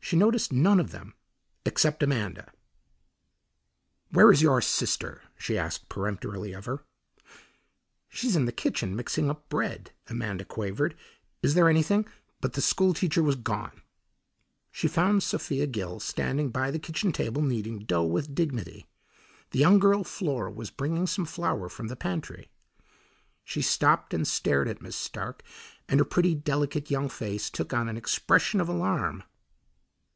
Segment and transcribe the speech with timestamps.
[0.00, 1.12] She noticed none of them
[1.66, 2.50] except Amanda.
[4.08, 6.82] "Where is your sister?" she asked peremptorily of her.
[8.08, 10.96] "She's in the kitchen mixing up bread," Amanda quavered;
[11.42, 12.08] "is there anything"
[12.40, 13.82] But the school teacher was gone.
[14.72, 18.86] She found Sophia Gill standing by the kitchen table kneading dough with dignity.
[19.50, 22.48] The young girl Flora was bringing some flour from the pantry.
[23.44, 25.42] She stopped and stared at Miss Stark,
[25.86, 29.22] and her pretty, delicate young face took on an expression of alarm.